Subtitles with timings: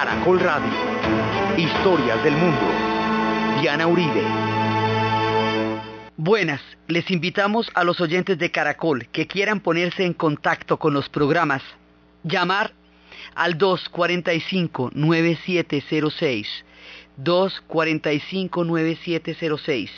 [0.00, 0.70] Caracol Radio.
[1.56, 2.60] Historias del mundo.
[3.60, 4.22] Diana Uribe.
[6.16, 11.08] Buenas, les invitamos a los oyentes de Caracol que quieran ponerse en contacto con los
[11.08, 11.64] programas,
[12.22, 12.74] llamar
[13.34, 16.46] al 245-9706,
[17.20, 19.90] 245-9706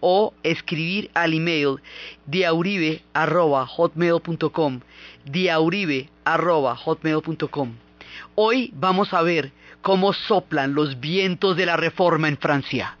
[0.00, 1.76] o escribir al email
[2.26, 4.80] diauribe.hotmail.com
[5.24, 7.87] diauribe.hotmail.com
[8.34, 12.96] Hoy vamos a ver cómo soplan los vientos de la reforma en Francia.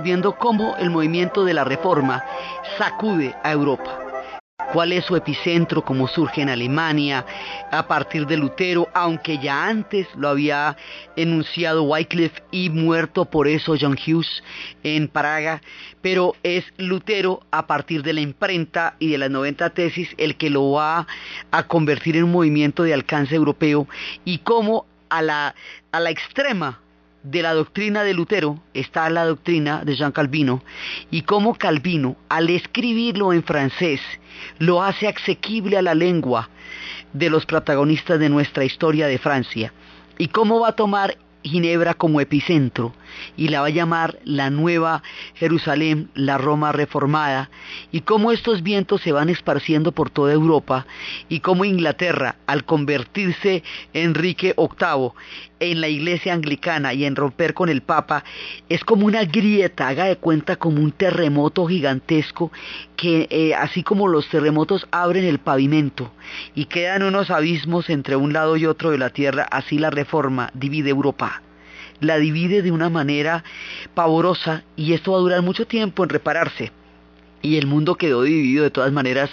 [0.00, 2.24] Viendo cómo el movimiento de la reforma
[2.78, 3.98] sacude a Europa.
[4.72, 5.84] ¿Cuál es su epicentro?
[5.84, 7.26] ¿Cómo surge en Alemania
[7.70, 8.88] a partir de Lutero?
[8.94, 10.78] Aunque ya antes lo había
[11.14, 14.42] enunciado Wycliffe y muerto por eso John Hughes
[14.82, 15.60] en Praga.
[16.00, 20.48] Pero es Lutero a partir de la imprenta y de las 90 tesis el que
[20.48, 21.06] lo va
[21.50, 23.86] a convertir en un movimiento de alcance europeo
[24.24, 25.54] y cómo a la,
[25.90, 26.80] a la extrema
[27.22, 30.62] de la doctrina de Lutero está la doctrina de Jean Calvino
[31.10, 34.00] y cómo Calvino, al escribirlo en francés,
[34.58, 36.48] lo hace asequible a la lengua
[37.12, 39.72] de los protagonistas de nuestra historia de Francia
[40.18, 42.94] y cómo va a tomar Ginebra como epicentro
[43.36, 45.02] y la va a llamar la nueva
[45.34, 47.50] Jerusalén, la Roma reformada,
[47.90, 50.86] y cómo estos vientos se van esparciendo por toda Europa
[51.28, 53.62] y cómo Inglaterra, al convertirse
[53.92, 55.10] Enrique VIII
[55.62, 58.24] en la iglesia anglicana y en romper con el Papa,
[58.68, 62.50] es como una grieta, haga de cuenta como un terremoto gigantesco
[62.96, 66.12] que eh, así como los terremotos abren el pavimento
[66.54, 70.50] y quedan unos abismos entre un lado y otro de la tierra, así la reforma
[70.54, 71.42] divide Europa
[72.00, 73.44] la divide de una manera
[73.94, 76.72] pavorosa y esto va a durar mucho tiempo en repararse.
[77.42, 79.30] Y el mundo quedó dividido de todas maneras,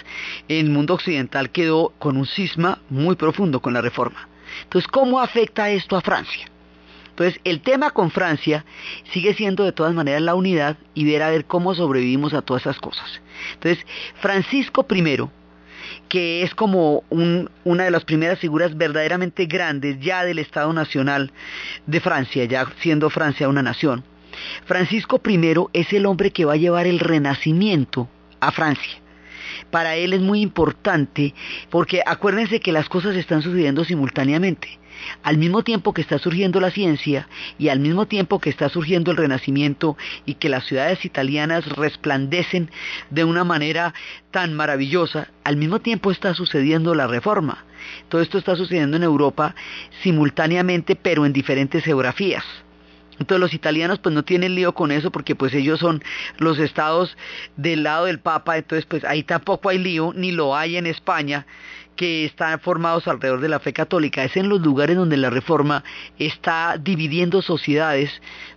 [0.48, 4.29] el mundo occidental quedó con un cisma muy profundo con la reforma.
[4.62, 6.46] Entonces, ¿cómo afecta esto a Francia?
[7.10, 8.64] Entonces, el tema con Francia
[9.12, 12.62] sigue siendo de todas maneras la unidad y ver a ver cómo sobrevivimos a todas
[12.62, 13.20] esas cosas.
[13.54, 13.84] Entonces,
[14.20, 15.28] Francisco I,
[16.08, 21.32] que es como una de las primeras figuras verdaderamente grandes ya del Estado Nacional
[21.86, 24.02] de Francia, ya siendo Francia una nación.
[24.64, 28.08] Francisco I es el hombre que va a llevar el renacimiento
[28.40, 28.99] a Francia
[29.70, 31.34] para él es muy importante
[31.70, 34.80] porque acuérdense que las cosas están sucediendo simultáneamente.
[35.22, 37.28] Al mismo tiempo que está surgiendo la ciencia
[37.58, 42.70] y al mismo tiempo que está surgiendo el renacimiento y que las ciudades italianas resplandecen
[43.10, 43.94] de una manera
[44.30, 47.64] tan maravillosa, al mismo tiempo está sucediendo la reforma.
[48.08, 49.54] Todo esto está sucediendo en Europa
[50.02, 52.44] simultáneamente pero en diferentes geografías.
[53.20, 56.02] Entonces los italianos pues no tienen lío con eso porque pues ellos son
[56.38, 57.16] los estados
[57.56, 61.46] del lado del Papa, entonces pues ahí tampoco hay lío, ni lo hay en España,
[61.96, 64.24] que están formados alrededor de la fe católica.
[64.24, 65.84] Es en los lugares donde la reforma
[66.18, 68.10] está dividiendo sociedades,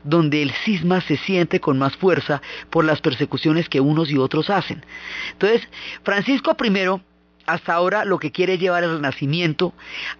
[0.05, 4.49] donde el cisma se siente con más fuerza por las persecuciones que unos y otros
[4.49, 4.85] hacen.
[5.33, 5.67] Entonces,
[6.03, 7.01] Francisco I
[7.45, 9.73] hasta ahora lo que quiere llevar el renacimiento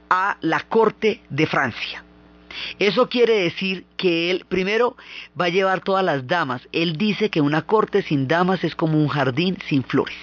[0.10, 2.03] a la corte de Francia.
[2.80, 4.96] Eso quiere decir que él primero
[5.40, 6.62] va a llevar todas las damas.
[6.72, 10.18] Él dice que una corte sin damas es como un jardín sin flores.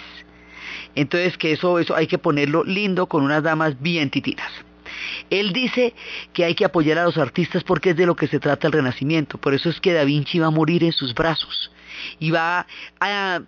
[0.95, 4.51] Entonces que eso, eso hay que ponerlo lindo con unas damas bien tititas.
[5.29, 5.93] Él dice
[6.33, 8.73] que hay que apoyar a los artistas porque es de lo que se trata el
[8.73, 9.37] renacimiento.
[9.37, 11.71] Por eso es que Da Vinci va a morir en sus brazos
[12.19, 12.65] y va
[12.99, 13.41] a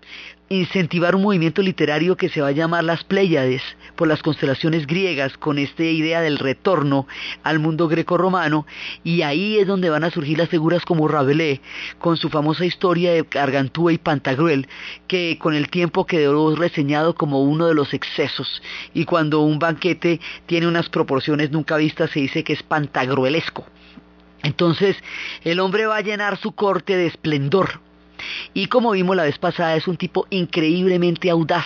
[0.49, 3.61] incentivar un movimiento literario que se va a llamar las Pléyades
[3.95, 7.07] por las constelaciones griegas con esta idea del retorno
[7.43, 8.65] al mundo greco-romano
[9.03, 11.61] y ahí es donde van a surgir las figuras como Rabelais
[11.99, 14.67] con su famosa historia de Gargantúa y Pantagruel
[15.07, 18.61] que con el tiempo quedó reseñado como uno de los excesos
[18.93, 23.65] y cuando un banquete tiene unas proporciones nunca vistas se dice que es pantagruelesco.
[24.43, 24.97] Entonces
[25.43, 27.79] el hombre va a llenar su corte de esplendor
[28.53, 31.65] y como vimos la vez pasada, es un tipo increíblemente audaz.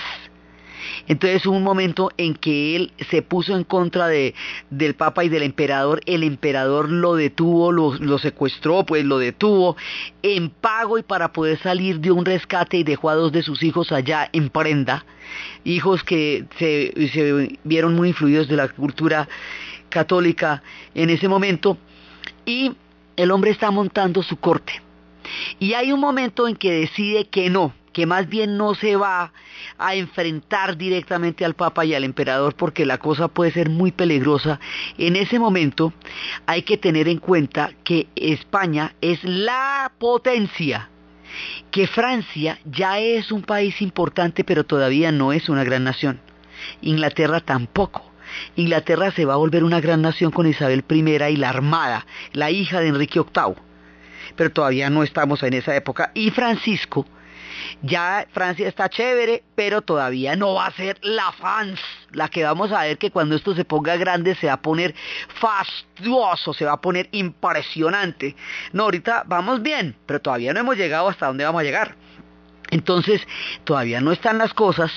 [1.08, 4.34] Entonces hubo un momento en que él se puso en contra de,
[4.70, 6.02] del Papa y del emperador.
[6.06, 9.78] El emperador lo detuvo, lo, lo, secuestró, pues lo detuvo
[10.22, 13.64] en pago y para poder salir de un rescate y dejó a dos de sus
[13.64, 15.06] hijos allá en prenda.
[15.64, 19.28] Hijos que se, se vieron muy influidos de la cultura
[19.90, 20.62] católica
[20.94, 21.78] en ese momento.
[22.46, 22.74] Y
[23.16, 24.87] el hombre está montando su corte.
[25.60, 29.34] Y hay un momento en que decide que no, que más bien no se va
[29.80, 34.60] a enfrentar directamente al Papa y al Emperador porque la cosa puede ser muy peligrosa.
[35.00, 35.94] En ese momento
[36.46, 40.92] hay que tener en cuenta que España es la potencia,
[41.72, 46.20] que Francia ya es un país importante pero todavía no es una gran nación.
[46.82, 48.04] Inglaterra tampoco.
[48.56, 52.52] Inglaterra se va a volver una gran nación con Isabel I y la Armada, la
[52.52, 53.67] hija de Enrique VIII.
[54.36, 56.12] Pero todavía no estamos en esa época.
[56.14, 57.06] Y Francisco
[57.82, 61.80] ya Francia está chévere, pero todavía no va a ser la fans,
[62.12, 64.96] la que vamos a ver que cuando esto se ponga grande se va a poner
[65.40, 68.36] fastuoso, se va a poner impresionante.
[68.74, 71.96] No, ahorita vamos bien, pero todavía no hemos llegado hasta donde vamos a llegar.
[72.70, 73.22] Entonces,
[73.64, 74.92] todavía no están las cosas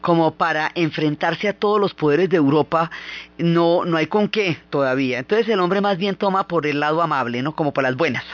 [0.00, 2.90] como para enfrentarse a todos los poderes de Europa,
[3.38, 5.20] no, no hay con qué todavía.
[5.20, 7.54] Entonces el hombre más bien toma por el lado amable, ¿no?
[7.54, 8.24] Como por las buenas.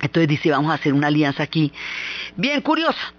[0.00, 1.72] Entonces dice, vamos a hacer una alianza aquí
[2.36, 3.14] bien curiosa.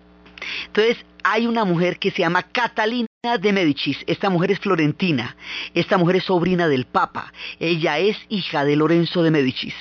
[0.68, 3.08] Entonces hay una mujer que se llama Catalina
[3.40, 3.98] de Medicis.
[4.06, 5.36] Esta mujer es florentina.
[5.74, 7.34] Esta mujer es sobrina del Papa.
[7.60, 9.74] Ella es hija de Lorenzo de Medicis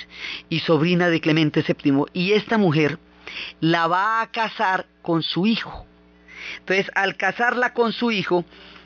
[0.48, 2.04] y sobrina de Clemente VII.
[2.14, 2.98] Y esta mujer
[3.60, 5.86] la va a casar con su hijo.
[6.60, 8.44] Entonces, al casarla con su hijo,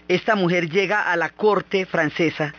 [0.08, 2.54] esta mujer llega a la corte francesa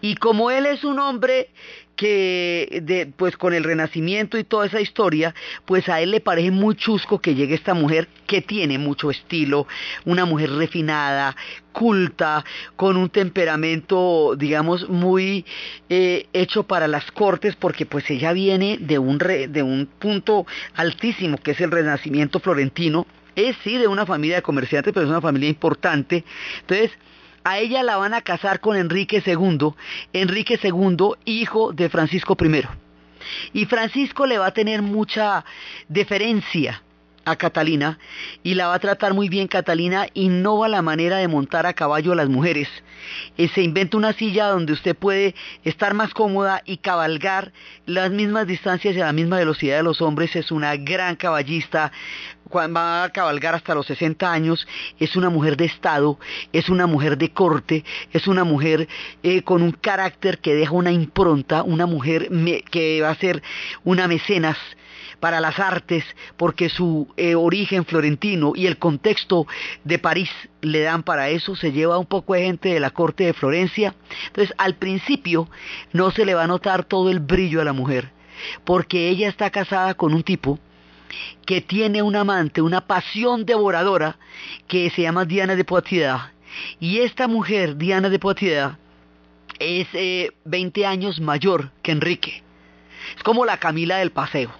[0.00, 1.50] y como él es un hombre
[1.98, 5.34] que pues con el renacimiento y toda esa historia,
[5.66, 9.66] pues a él le parece muy chusco que llegue esta mujer que tiene mucho estilo,
[10.04, 11.34] una mujer refinada,
[11.72, 12.44] culta,
[12.76, 15.44] con un temperamento, digamos, muy
[15.88, 20.46] eh, hecho para las cortes, porque pues ella viene de un, de un punto
[20.76, 25.10] altísimo, que es el renacimiento florentino, es sí de una familia de comerciantes, pero es
[25.10, 26.24] una familia importante,
[26.60, 26.92] entonces
[27.48, 29.74] a ella la van a casar con Enrique II,
[30.12, 32.62] Enrique II, hijo de Francisco I.
[33.54, 35.44] Y Francisco le va a tener mucha
[35.88, 36.82] deferencia
[37.30, 37.98] a Catalina
[38.42, 42.12] y la va a tratar muy bien Catalina innova la manera de montar a caballo
[42.12, 42.68] a las mujeres.
[43.36, 45.34] Eh, se inventa una silla donde usted puede
[45.64, 47.52] estar más cómoda y cabalgar
[47.86, 50.34] las mismas distancias y a la misma velocidad de los hombres.
[50.36, 51.92] Es una gran caballista,
[52.54, 54.66] va a cabalgar hasta los 60 años,
[54.98, 56.18] es una mujer de Estado,
[56.52, 58.88] es una mujer de corte, es una mujer
[59.22, 62.28] eh, con un carácter que deja una impronta, una mujer
[62.70, 63.42] que va a ser
[63.84, 64.56] una mecenas
[65.20, 66.04] para las artes,
[66.36, 69.46] porque su eh, origen florentino y el contexto
[69.84, 70.30] de París
[70.60, 73.94] le dan para eso, se lleva un poco de gente de la corte de Florencia.
[74.26, 75.48] Entonces, al principio
[75.92, 78.10] no se le va a notar todo el brillo a la mujer,
[78.64, 80.58] porque ella está casada con un tipo
[81.46, 84.18] que tiene un amante, una pasión devoradora,
[84.66, 86.20] que se llama Diana de Poitiers.
[86.80, 88.74] Y esta mujer, Diana de Poitiers,
[89.58, 89.88] es
[90.44, 92.42] 20 eh, años mayor que Enrique.
[93.16, 94.50] Es como la Camila del paseo.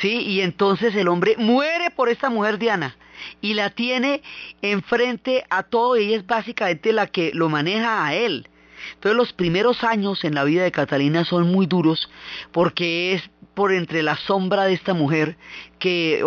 [0.00, 0.20] ¿Sí?
[0.20, 2.96] Y entonces el hombre muere por esta mujer Diana
[3.40, 4.22] y la tiene
[4.62, 8.48] enfrente a todo, ella es básicamente la que lo maneja a él.
[8.94, 12.10] Entonces los primeros años en la vida de Catalina son muy duros
[12.50, 15.36] porque es por entre la sombra de esta mujer
[15.78, 16.24] que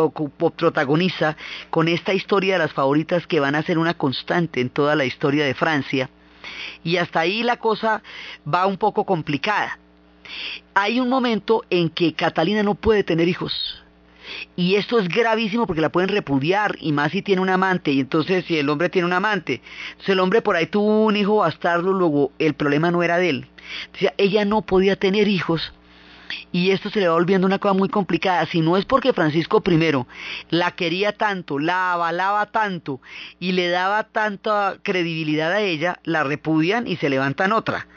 [0.56, 1.36] protagoniza
[1.72, 5.06] con esta historia de las favoritas que van a ser una constante en toda la
[5.06, 6.12] historia de Francia.
[6.84, 8.04] Y hasta ahí la cosa
[8.46, 9.80] va un poco complicada
[10.74, 13.84] hay un momento en que Catalina no puede tener hijos.
[14.56, 18.00] Y esto es gravísimo porque la pueden repudiar, y más si tiene un amante, y
[18.00, 19.62] entonces si el hombre tiene un amante.
[19.92, 23.30] Entonces el hombre por ahí tuvo un hijo bastardo, luego el problema no era de
[23.30, 23.48] él.
[24.18, 25.74] ella no podía tener hijos,
[26.52, 28.46] y esto se le va volviendo una cosa muy complicada.
[28.46, 30.06] Si no es porque Francisco I
[30.50, 33.02] la quería tanto, la avalaba tanto,
[33.40, 37.88] y le daba tanta credibilidad a ella, la repudian y se levantan otra.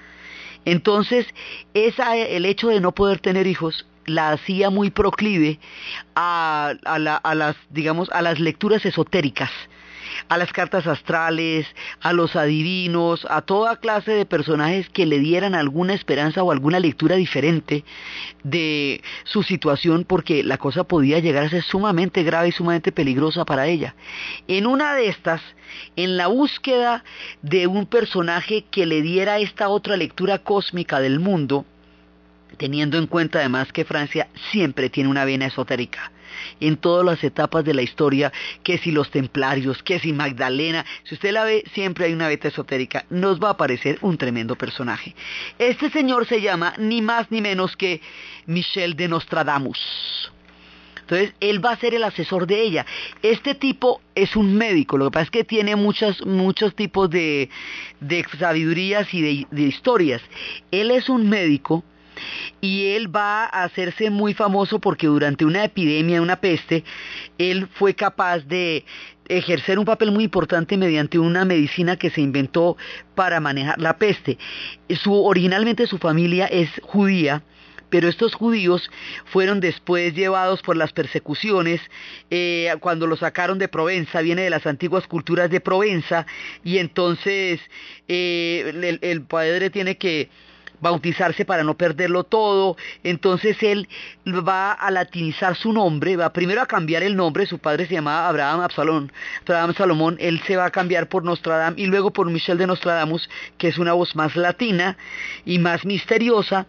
[0.66, 1.26] Entonces,
[1.73, 5.58] el hecho de no poder tener hijos la hacía muy proclive
[6.14, 6.75] a
[7.35, 9.50] las, digamos, a las lecturas esotéricas
[10.28, 11.66] a las cartas astrales,
[12.00, 16.80] a los adivinos, a toda clase de personajes que le dieran alguna esperanza o alguna
[16.80, 17.85] lectura diferente
[18.42, 23.44] de su situación porque la cosa podía llegar a ser sumamente grave y sumamente peligrosa
[23.44, 23.94] para ella.
[24.49, 25.40] En una de estas,
[25.96, 27.04] en la búsqueda
[27.42, 31.64] de un personaje que le diera esta otra lectura cósmica del mundo,
[32.56, 36.12] teniendo en cuenta además que Francia siempre tiene una vena esotérica.
[36.61, 41.14] En todas las etapas de la historia, que si los templarios, que si Magdalena, si
[41.14, 45.14] usted la ve, siempre hay una beta esotérica, nos va a parecer un tremendo personaje.
[45.59, 48.00] Este señor se llama ni más ni menos que
[48.47, 50.33] Michel de Nostradamus.
[51.07, 52.85] Entonces, él va a ser el asesor de ella.
[53.23, 57.49] Este tipo es un médico, lo que pasa es que tiene muchos, muchos tipos de,
[58.00, 60.21] de sabidurías y de historias.
[60.73, 61.85] Él es un médico
[62.61, 66.85] y él va a hacerse muy famoso porque durante una epidemia, una peste,
[67.38, 68.85] él fue capaz de
[69.28, 72.76] ejercer un papel muy importante mediante una medicina que se inventó
[73.14, 74.38] para manejar la peste.
[75.06, 77.42] Originalmente su familia es judía,
[77.90, 78.90] pero estos judíos
[79.26, 81.80] fueron después llevados por las persecuciones,
[82.30, 86.26] eh, cuando los sacaron de Provenza, viene de las antiguas culturas de Provenza,
[86.64, 87.61] y entonces
[88.08, 90.28] eh, el, el padre tiene que
[90.80, 92.76] bautizarse para no perderlo todo.
[93.02, 93.88] Entonces él
[94.26, 98.28] va a latinizar su nombre, va primero a cambiar el nombre, su padre se llamaba
[98.28, 102.59] Abraham Absalón, Abraham Salomón, él se va a cambiar por Nostradamus y luego por Michel
[102.59, 103.28] de Nostradamus,
[103.59, 104.97] que es una voz más latina
[105.45, 106.66] y más misteriosa,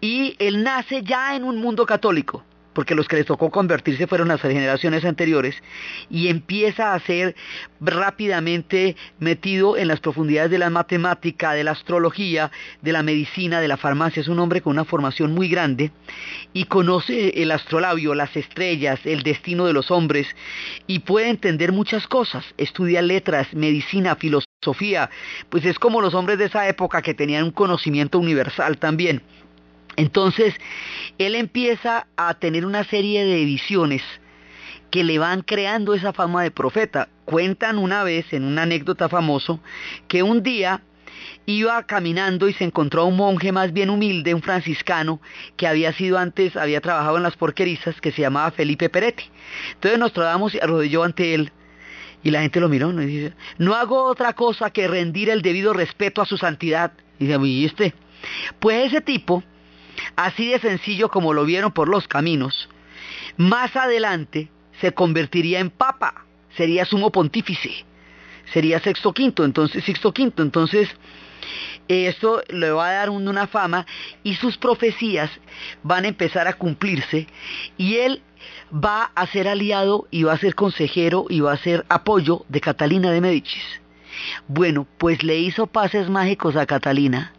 [0.00, 4.28] y él nace ya en un mundo católico porque los que les tocó convertirse fueron
[4.28, 5.56] las generaciones anteriores,
[6.10, 7.34] y empieza a ser
[7.80, 12.50] rápidamente metido en las profundidades de la matemática, de la astrología,
[12.80, 14.20] de la medicina, de la farmacia.
[14.20, 15.90] Es un hombre con una formación muy grande
[16.52, 20.26] y conoce el astrolabio, las estrellas, el destino de los hombres,
[20.86, 22.44] y puede entender muchas cosas.
[22.56, 25.10] Estudia letras, medicina, filosofía,
[25.48, 29.22] pues es como los hombres de esa época que tenían un conocimiento universal también.
[29.96, 30.54] Entonces,
[31.18, 34.02] él empieza a tener una serie de visiones
[34.90, 37.08] que le van creando esa fama de profeta.
[37.24, 39.60] Cuentan una vez, en una anécdota famoso,
[40.08, 40.82] que un día
[41.46, 45.20] iba caminando y se encontró a un monje más bien humilde, un franciscano,
[45.56, 49.24] que había sido antes, había trabajado en las porquerizas, que se llamaba Felipe Peretti.
[49.74, 51.52] Entonces Nostradamus se arrodilló ante él
[52.22, 55.72] y la gente lo miró y dice, no hago otra cosa que rendir el debido
[55.72, 56.92] respeto a su santidad.
[57.18, 57.94] Y dice, ¿y este?
[58.60, 59.42] Pues ese tipo
[60.16, 62.68] así de sencillo como lo vieron por los caminos,
[63.36, 66.24] más adelante se convertiría en papa,
[66.56, 67.84] sería sumo pontífice,
[68.52, 70.88] sería sexto quinto, entonces sexto quinto, entonces
[71.88, 73.86] esto le va a dar una fama
[74.22, 75.30] y sus profecías
[75.82, 77.26] van a empezar a cumplirse
[77.76, 78.22] y él
[78.72, 82.60] va a ser aliado y va a ser consejero y va a ser apoyo de
[82.60, 83.64] Catalina de Médicis.
[84.46, 87.32] Bueno, pues le hizo pases mágicos a Catalina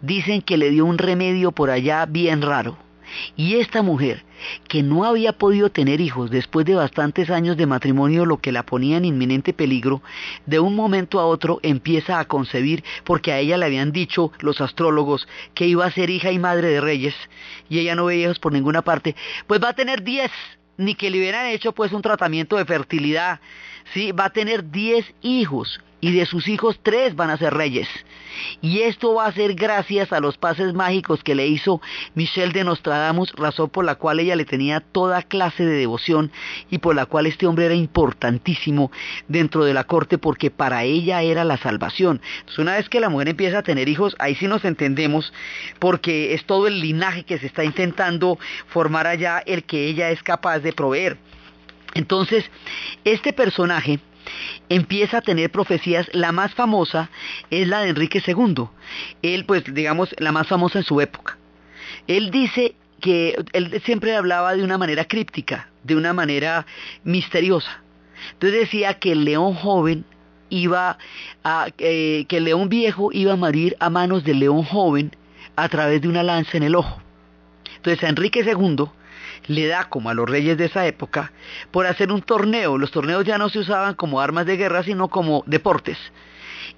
[0.00, 2.76] Dicen que le dio un remedio por allá bien raro.
[3.36, 4.24] Y esta mujer,
[4.68, 8.64] que no había podido tener hijos después de bastantes años de matrimonio, lo que la
[8.64, 10.02] ponía en inminente peligro,
[10.46, 14.60] de un momento a otro empieza a concebir, porque a ella le habían dicho los
[14.60, 17.14] astrólogos que iba a ser hija y madre de reyes,
[17.68, 19.14] y ella no veía hijos por ninguna parte,
[19.46, 20.30] pues va a tener diez,
[20.76, 23.40] ni que le hubieran hecho pues un tratamiento de fertilidad,
[23.92, 27.88] sí, va a tener diez hijos, y de sus hijos tres van a ser reyes.
[28.60, 31.80] Y esto va a ser gracias a los pases mágicos que le hizo
[32.14, 36.30] Michelle de Nostradamus, razón por la cual ella le tenía toda clase de devoción
[36.70, 38.92] y por la cual este hombre era importantísimo
[39.28, 42.20] dentro de la corte porque para ella era la salvación.
[42.40, 45.32] Entonces una vez que la mujer empieza a tener hijos, ahí sí nos entendemos
[45.78, 50.22] porque es todo el linaje que se está intentando formar allá el que ella es
[50.22, 51.16] capaz de proveer.
[51.94, 52.44] Entonces,
[53.04, 54.00] este personaje
[54.68, 56.08] empieza a tener profecías.
[56.12, 57.10] La más famosa
[57.50, 58.68] es la de Enrique II.
[59.22, 61.38] Él, pues, digamos, la más famosa en su época.
[62.06, 66.66] Él dice que él siempre hablaba de una manera críptica, de una manera
[67.04, 67.82] misteriosa.
[68.32, 70.04] Entonces decía que el león joven
[70.48, 70.98] iba
[71.42, 75.10] a, eh, que el león viejo iba a morir a manos del león joven
[75.56, 77.00] a través de una lanza en el ojo.
[77.76, 78.86] Entonces a Enrique II
[79.46, 81.32] le da, como a los reyes de esa época,
[81.70, 82.78] por hacer un torneo.
[82.78, 85.98] Los torneos ya no se usaban como armas de guerra, sino como deportes.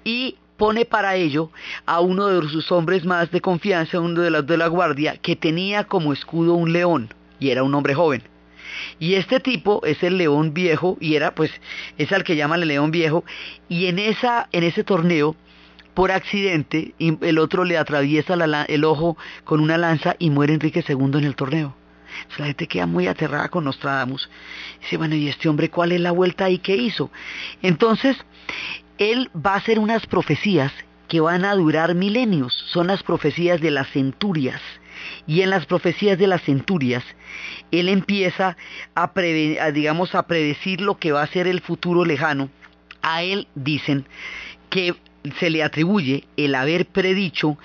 [0.03, 1.51] Y pone para ello
[1.85, 5.35] a uno de sus hombres más de confianza, uno de los de la guardia, que
[5.35, 8.23] tenía como escudo un león, y era un hombre joven.
[8.99, 11.51] Y este tipo es el león viejo, y era pues,
[11.97, 13.23] es al que llaman el león viejo,
[13.69, 15.35] y en, esa, en ese torneo,
[15.93, 18.35] por accidente, el otro le atraviesa
[18.67, 21.75] el ojo con una lanza y muere Enrique II en el torneo
[22.37, 24.29] la gente queda muy aterrada con Nostradamus.
[24.81, 27.11] Dice, bueno, ¿y este hombre cuál es la vuelta ahí que hizo?
[27.61, 28.17] Entonces,
[28.97, 30.71] él va a hacer unas profecías
[31.07, 32.53] que van a durar milenios.
[32.71, 34.61] Son las profecías de las centurias.
[35.25, 37.03] Y en las profecías de las centurias,
[37.71, 38.57] él empieza
[38.95, 39.11] a,
[39.71, 42.49] digamos, a predecir lo que va a ser el futuro lejano.
[43.01, 44.05] A él dicen
[44.69, 44.95] que
[45.39, 47.57] se le atribuye el haber predicho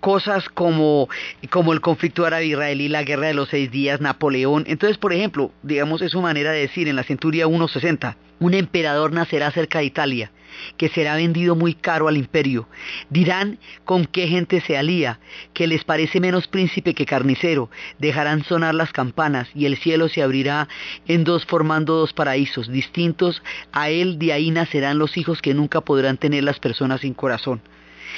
[0.00, 1.08] cosas como,
[1.50, 4.64] como el conflicto árabe-israelí, la guerra de los seis días, Napoleón.
[4.66, 9.12] Entonces, por ejemplo, digamos, es su manera de decir en la centuria 160, un emperador
[9.12, 10.30] nacerá cerca de Italia
[10.76, 12.68] que será vendido muy caro al imperio.
[13.10, 15.20] Dirán con qué gente se alía,
[15.52, 17.70] que les parece menos príncipe que carnicero.
[17.98, 20.68] Dejarán sonar las campanas y el cielo se abrirá
[21.06, 23.42] en dos formando dos paraísos distintos.
[23.72, 27.60] A él de ahí nacerán los hijos que nunca podrán tener las personas sin corazón.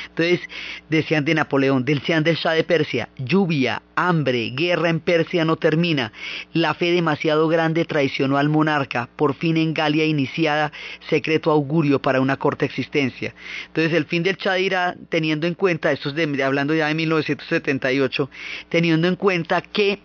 [0.08, 0.40] Entonces
[0.88, 6.12] decían de Napoleón, decían del Shah de Persia, lluvia, hambre, guerra en Persia no termina,
[6.52, 10.72] la fe demasiado grande traicionó al monarca, por fin en Galia iniciada,
[11.08, 13.34] secreto augurio para una corta existencia.
[13.66, 16.94] Entonces el fin del Shah irá teniendo en cuenta, esto es de, hablando ya de
[16.94, 18.30] 1978,
[18.68, 20.00] teniendo en cuenta que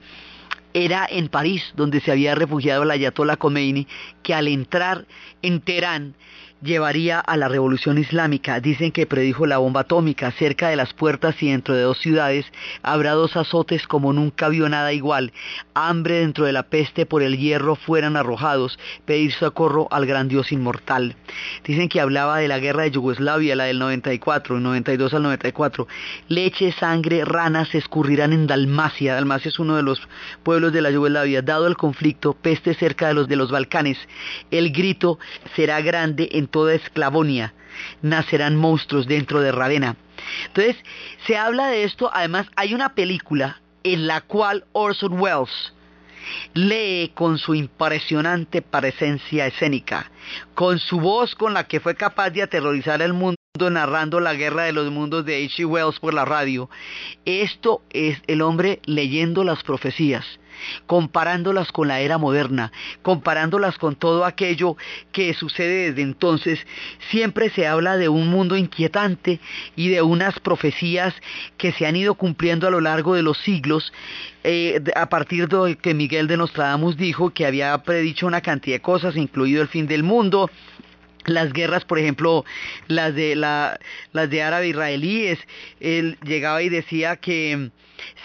[0.73, 3.87] era en París donde se había refugiado la Ayatollah Khomeini,
[4.23, 5.05] que al entrar
[5.41, 6.15] en Teherán
[6.63, 8.59] llevaría a la revolución islámica.
[8.59, 12.45] Dicen que predijo la bomba atómica cerca de las puertas y dentro de dos ciudades
[12.81, 15.33] habrá dos azotes como nunca vio nada igual.
[15.73, 20.51] Hambre dentro de la peste por el hierro fueran arrojados, pedir socorro al gran Dios
[20.51, 21.15] inmortal.
[21.65, 25.87] Dicen que hablaba de la guerra de Yugoslavia, la del 94, 92 al 94.
[26.29, 29.15] Leche, sangre, ranas se escurrirán en Dalmacia.
[29.15, 30.01] Dalmacia es uno de los
[30.43, 31.41] pueblos de la Yugoslavia.
[31.41, 33.97] Dado el conflicto, peste cerca de los de los Balcanes.
[34.49, 35.19] El grito
[35.55, 37.53] será grande en toda Esclavonia,
[38.03, 39.97] nacerán monstruos dentro de Ravenna.
[40.45, 40.77] Entonces,
[41.25, 45.73] se habla de esto, además hay una película en la cual Orson Welles
[46.53, 50.11] lee con su impresionante presencia escénica,
[50.53, 53.35] con su voz con la que fue capaz de aterrorizar al mundo
[53.71, 55.65] narrando la guerra de los mundos de H.G.
[55.65, 56.69] Wells por la radio.
[57.25, 60.25] Esto es el hombre leyendo las profecías
[60.85, 64.77] comparándolas con la era moderna, comparándolas con todo aquello
[65.11, 66.59] que sucede desde entonces,
[67.11, 69.39] siempre se habla de un mundo inquietante
[69.75, 71.13] y de unas profecías
[71.57, 73.93] que se han ido cumpliendo a lo largo de los siglos,
[74.43, 78.81] eh, a partir de que Miguel de Nostradamus dijo que había predicho una cantidad de
[78.81, 80.49] cosas, incluido el fin del mundo,
[81.25, 82.45] las guerras, por ejemplo,
[82.87, 83.79] las de la,
[84.11, 85.39] las de árabe israelíes,
[85.79, 87.71] él llegaba y decía que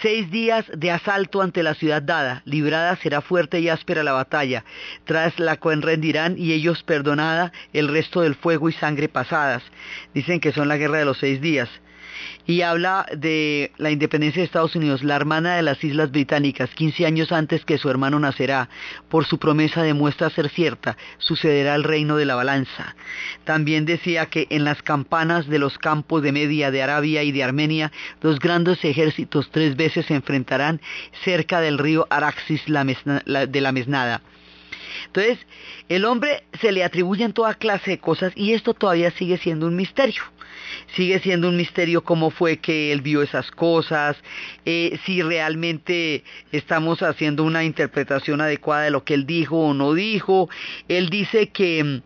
[0.01, 4.65] seis días de asalto ante la ciudad dada, librada será fuerte y áspera la batalla,
[5.05, 9.63] tras la cual rendirán y ellos perdonada el resto del fuego y sangre pasadas.
[10.13, 11.69] Dicen que son la guerra de los seis días
[12.45, 17.05] y habla de la independencia de Estados Unidos, la hermana de las Islas Británicas, 15
[17.05, 18.69] años antes que su hermano nacerá,
[19.09, 22.95] por su promesa demuestra ser cierta, sucederá el reino de la balanza.
[23.43, 27.43] También decía que en las campanas de los campos de Media, de Arabia y de
[27.43, 30.81] Armenia, dos grandes ejércitos tres veces se enfrentarán
[31.23, 34.21] cerca del río Araxis de la Mesnada.
[35.05, 35.39] Entonces,
[35.87, 39.75] el hombre se le atribuyen toda clase de cosas y esto todavía sigue siendo un
[39.75, 40.23] misterio
[40.95, 44.17] sigue siendo un misterio cómo fue que él vio esas cosas,
[44.65, 49.93] eh, si realmente estamos haciendo una interpretación adecuada de lo que él dijo o no
[49.93, 50.49] dijo.
[50.87, 52.01] Él dice que mm,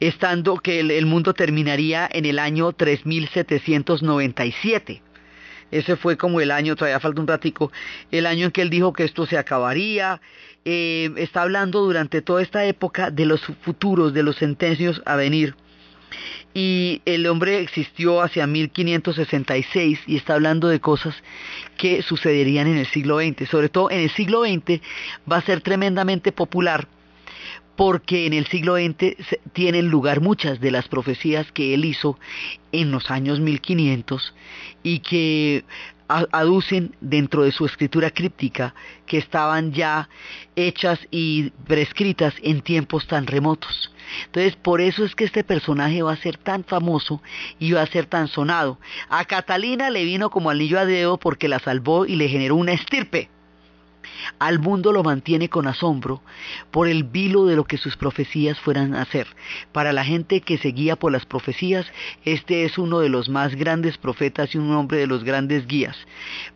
[0.00, 5.02] estando que el, mundo terminaría en el año 3797.
[5.70, 7.72] Ese fue como el año, todavía falta un ratico,
[8.12, 10.20] el año en que él dijo que esto se acabaría.
[10.64, 15.56] Eh, está hablando durante toda esta época de los futuros, de los sentencios a venir
[16.56, 21.14] y el hombre existió hacia 1566 y está hablando de cosas
[21.76, 23.46] que sucederían en el siglo XX.
[23.46, 24.80] Sobre todo en el siglo XX
[25.30, 26.88] va a ser tremendamente popular
[27.76, 29.16] porque en el siglo XX
[29.52, 32.18] tienen lugar muchas de las profecías que él hizo
[32.72, 34.34] en los años 1500
[34.82, 35.62] y que
[36.08, 38.74] aducen dentro de su escritura críptica
[39.06, 40.08] que estaban ya
[40.54, 43.92] hechas y prescritas en tiempos tan remotos.
[44.26, 47.22] Entonces, por eso es que este personaje va a ser tan famoso
[47.58, 48.78] y va a ser tan sonado.
[49.08, 52.72] A Catalina le vino como anillo a dedo porque la salvó y le generó una
[52.72, 53.30] estirpe
[54.38, 56.22] al mundo lo mantiene con asombro
[56.70, 59.26] por el vilo de lo que sus profecías fueran a hacer.
[59.72, 61.86] Para la gente que se guía por las profecías,
[62.24, 65.96] este es uno de los más grandes profetas y un hombre de los grandes guías.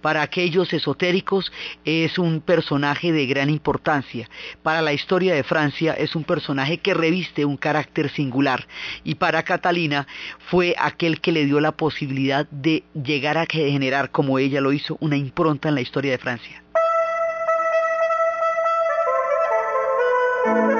[0.00, 1.52] Para aquellos esotéricos
[1.84, 4.28] es un personaje de gran importancia.
[4.62, 8.66] Para la historia de Francia es un personaje que reviste un carácter singular.
[9.04, 10.06] Y para Catalina
[10.50, 14.96] fue aquel que le dio la posibilidad de llegar a generar, como ella lo hizo,
[15.00, 16.62] una impronta en la historia de Francia.
[20.44, 20.74] Los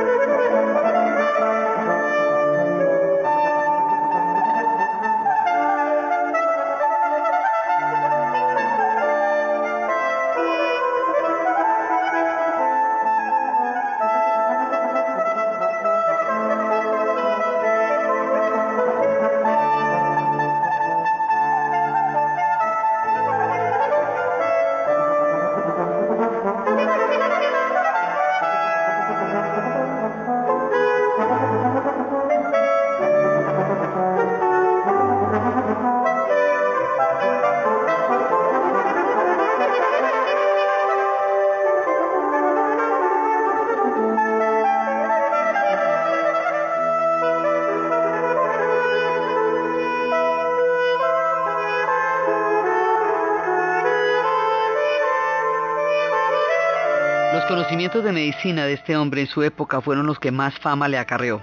[57.71, 60.99] conocimientos de medicina de este hombre en su época fueron los que más fama le
[60.99, 61.41] acarreó.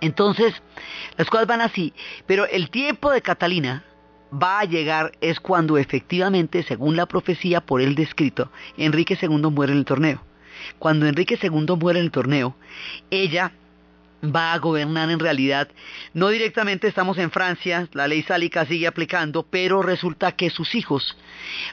[0.00, 0.52] Entonces,
[1.16, 1.94] las cosas van así,
[2.26, 3.84] pero el tiempo de Catalina
[4.32, 9.70] va a llegar es cuando efectivamente, según la profecía por él descrito, Enrique II muere
[9.70, 10.20] en el torneo.
[10.80, 12.56] Cuando Enrique II muere en el torneo,
[13.10, 13.52] ella
[14.24, 15.68] va a gobernar en realidad.
[16.12, 21.16] No directamente estamos en Francia, la ley sálica sigue aplicando, pero resulta que sus hijos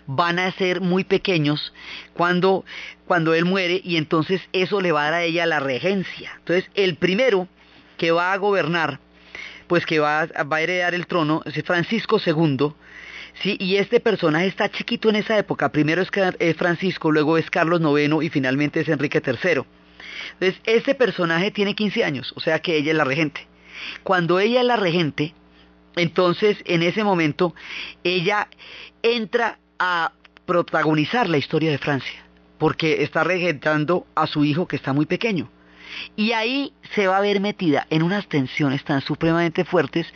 [0.06, 1.74] van a ser muy pequeños
[2.14, 2.66] cuando,
[3.06, 6.34] cuando él muere y entonces eso le va a dar a ella la regencia.
[6.40, 7.48] Entonces el primero
[7.98, 9.00] que va a gobernar,
[9.68, 12.74] pues que va, va a heredar el trono, es Francisco II,
[13.42, 15.72] Sí, y este personaje está chiquito en esa época.
[15.72, 19.64] Primero es Francisco, luego es Carlos IX y finalmente es Enrique III.
[20.34, 23.48] Entonces, este personaje tiene 15 años, o sea que ella es la regente.
[24.04, 25.34] Cuando ella es la regente,
[25.96, 27.54] entonces en ese momento
[28.04, 28.48] ella
[29.02, 30.14] entra a
[30.46, 32.24] protagonizar la historia de Francia,
[32.58, 35.50] porque está regentando a su hijo que está muy pequeño.
[36.16, 40.08] Y ahí se va a ver metida en unas tensiones tan supremamente fuertes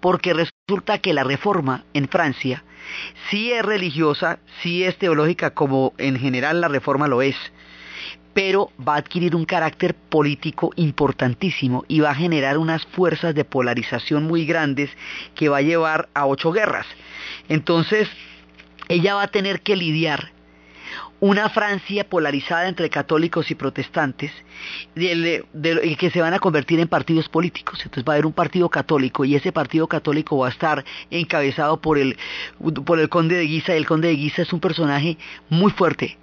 [0.00, 2.64] porque resulta que la reforma en Francia
[3.30, 7.36] sí es religiosa, sí es teológica como en general la reforma lo es,
[8.34, 13.46] pero va a adquirir un carácter político importantísimo y va a generar unas fuerzas de
[13.46, 14.90] polarización muy grandes
[15.34, 16.86] que va a llevar a ocho guerras.
[17.48, 18.08] Entonces,
[18.88, 20.32] ella va a tener que lidiar
[21.20, 24.30] una Francia polarizada entre católicos y protestantes,
[24.94, 27.80] que se van a convertir en partidos políticos.
[27.82, 31.80] Entonces va a haber un partido católico y ese partido católico va a estar encabezado
[31.80, 32.18] por el,
[32.84, 33.72] por el conde de Guisa.
[33.72, 35.16] Y el conde de Guisa es un personaje
[35.48, 36.18] muy fuerte,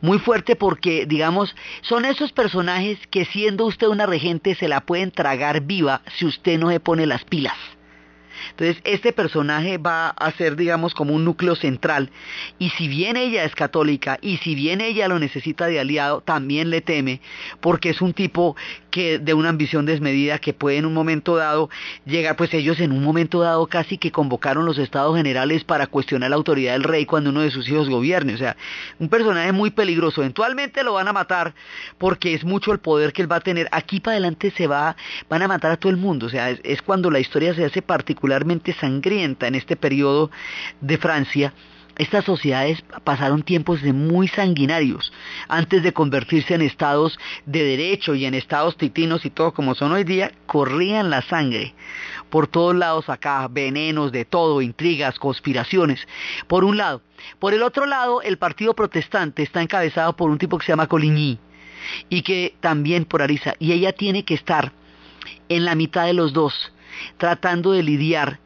[0.00, 5.10] muy fuerte porque, digamos, son esos personajes que siendo usted una regente se la pueden
[5.10, 7.56] tragar viva si usted no se pone las pilas.
[8.56, 12.10] Entonces, este personaje va a ser, digamos, como un núcleo central.
[12.60, 16.70] Y si bien ella es católica y si bien ella lo necesita de aliado, también
[16.70, 17.20] le teme,
[17.60, 18.54] porque es un tipo
[18.94, 21.68] que de una ambición desmedida que puede en un momento dado
[22.06, 26.30] llegar, pues ellos en un momento dado casi que convocaron los estados generales para cuestionar
[26.30, 28.34] la autoridad del rey cuando uno de sus hijos gobierne.
[28.34, 28.56] O sea,
[29.00, 30.20] un personaje muy peligroso.
[30.20, 31.54] Eventualmente lo van a matar
[31.98, 33.68] porque es mucho el poder que él va a tener.
[33.72, 34.94] Aquí para adelante se va,
[35.28, 36.26] van a matar a todo el mundo.
[36.26, 38.46] O sea, es, es cuando la historia se hace particular
[38.78, 40.30] sangrienta en este periodo
[40.80, 41.52] de Francia,
[41.96, 45.12] estas sociedades pasaron tiempos de muy sanguinarios
[45.48, 49.92] antes de convertirse en estados de derecho y en estados titinos y todo como son
[49.92, 51.74] hoy día, corrían la sangre
[52.30, 56.04] por todos lados acá, venenos de todo, intrigas, conspiraciones,
[56.48, 57.00] por un lado.
[57.38, 60.88] Por el otro lado, el partido protestante está encabezado por un tipo que se llama
[60.88, 61.38] Coligny
[62.08, 64.72] y que también polariza y ella tiene que estar
[65.48, 66.72] en la mitad de los dos,
[67.18, 68.40] tratando de lidiar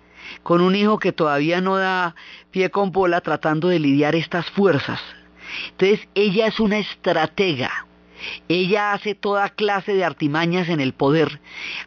[0.48, 2.14] con un hijo que todavía no da
[2.50, 4.98] pie con bola, tratando de lidiar estas fuerzas.
[5.72, 7.87] Entonces ella es una estratega,
[8.48, 11.40] ella hace toda clase de artimañas en el poder.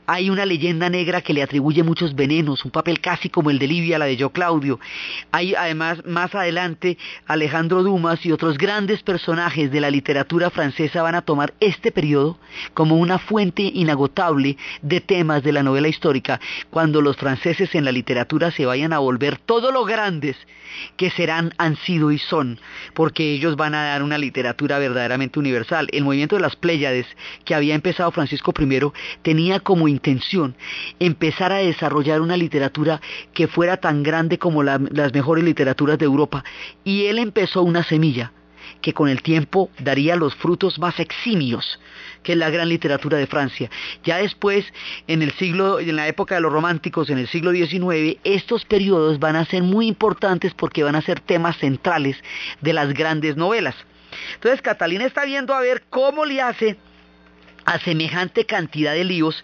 [0.05, 3.67] Hay una leyenda negra que le atribuye muchos venenos, un papel casi como el de
[3.67, 4.79] Livia, la de Yo Claudio.
[5.31, 11.15] Hay además más adelante Alejandro Dumas y otros grandes personajes de la literatura francesa van
[11.15, 12.37] a tomar este periodo
[12.73, 16.39] como una fuente inagotable de temas de la novela histórica
[16.69, 20.37] cuando los franceses en la literatura se vayan a volver todo lo grandes
[20.97, 22.59] que serán, han sido y son,
[22.93, 25.87] porque ellos van a dar una literatura verdaderamente universal.
[26.27, 27.05] De las Pléyades
[27.45, 30.55] que había empezado Francisco I tenía como intención
[30.99, 33.01] empezar a desarrollar una literatura
[33.33, 36.43] que fuera tan grande como las mejores literaturas de Europa.
[36.83, 38.31] Y él empezó una semilla
[38.81, 41.79] que con el tiempo daría los frutos más eximios
[42.23, 43.69] que la gran literatura de Francia.
[44.03, 44.65] Ya después,
[45.07, 49.19] en el siglo, en la época de los románticos, en el siglo XIX, estos periodos
[49.19, 52.17] van a ser muy importantes porque van a ser temas centrales
[52.61, 53.75] de las grandes novelas.
[54.35, 56.77] Entonces Catalina está viendo a ver cómo le hace
[57.65, 59.43] a semejante cantidad de líos.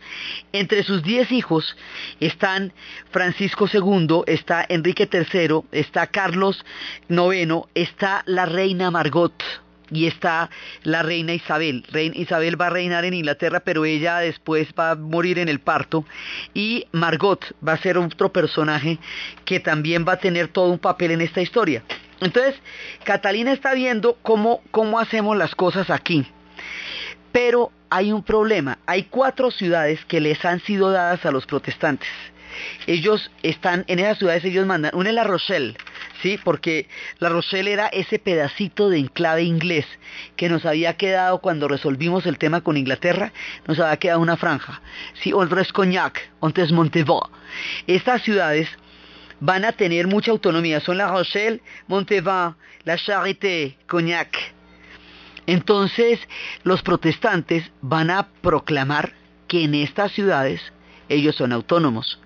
[0.52, 1.76] Entre sus diez hijos
[2.20, 2.74] están
[3.12, 6.66] Francisco II, está Enrique III, está Carlos
[7.10, 9.44] IX, está la reina Margot,
[9.90, 10.50] y está
[10.84, 11.84] la reina Isabel.
[11.90, 15.60] Reina Isabel va a reinar en Inglaterra, pero ella después va a morir en el
[15.60, 16.06] parto.
[16.54, 19.00] Y Margot va a ser otro personaje
[19.46, 21.84] que también va a tener todo un papel en esta historia.
[22.22, 22.56] Entonces,
[23.04, 26.26] Catalina está viendo cómo, cómo hacemos las cosas aquí.
[27.32, 28.80] Pero hay un problema.
[28.86, 32.10] Hay cuatro ciudades que les han sido dadas a los protestantes.
[32.88, 35.76] Ellos están, en esas ciudades ellos mandan, una es La Rochelle,
[36.24, 36.40] ¿sí?
[36.44, 36.88] Porque
[37.20, 39.86] La Rochelle era ese pedacito de enclave inglés
[40.36, 43.32] que nos había quedado cuando resolvimos el tema con Inglaterra,
[43.68, 44.82] nos había quedado una franja,
[45.22, 45.34] ¿sí?
[45.34, 47.30] Otra es Cognac, otra es Montevaux.
[47.86, 48.70] Estas ciudades
[49.40, 54.36] van a tener mucha autonomía, son La Rochelle, Montevaux, La Charité, Cognac.
[55.46, 56.20] Entonces
[56.64, 59.14] los protestantes van a proclamar
[59.48, 60.62] que en estas ciudades
[61.10, 62.20] ellos son autónomos,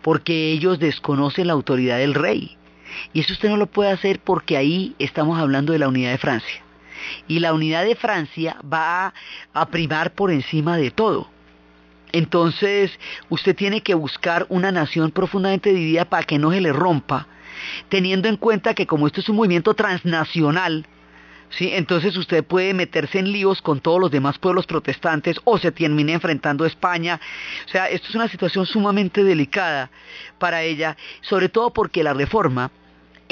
[0.00, 2.56] porque ellos desconocen la autoridad del rey.
[3.12, 6.18] Y eso usted no lo puede hacer porque ahí estamos hablando de la unidad de
[6.18, 6.62] Francia.
[7.26, 9.12] Y la unidad de Francia va
[9.52, 11.28] a primar por encima de todo.
[12.12, 12.90] Entonces,
[13.30, 17.26] usted tiene que buscar una nación profundamente dividida para que no se le rompa,
[17.88, 20.86] teniendo en cuenta que como esto es un movimiento transnacional,
[21.50, 21.70] ¿sí?
[21.72, 26.12] entonces usted puede meterse en líos con todos los demás pueblos protestantes o se termine
[26.12, 27.20] enfrentando a España.
[27.66, 29.90] O sea, esto es una situación sumamente delicada
[30.38, 32.70] para ella, sobre todo porque la reforma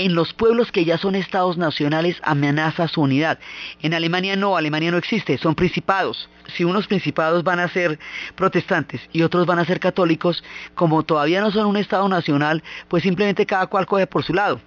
[0.00, 3.38] en los pueblos que ya son estados nacionales amenaza su unidad.
[3.82, 6.28] En Alemania no, Alemania no existe, son principados.
[6.56, 7.98] Si unos principados van a ser
[8.34, 10.42] protestantes y otros van a ser católicos,
[10.74, 14.60] como todavía no son un estado nacional, pues simplemente cada cual coge por su lado.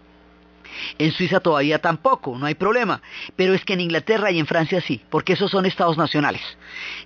[1.00, 3.02] En Suiza todavía tampoco, no hay problema.
[3.36, 6.42] Pero es que en Inglaterra y en Francia sí, porque esos son estados nacionales.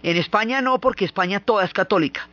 [0.04, 2.28] En España no, porque España toda es católica.